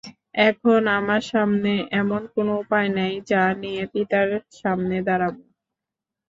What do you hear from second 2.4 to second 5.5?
উপায় নেই যা নিয়ে পিতার সামনে দাঁড়াব।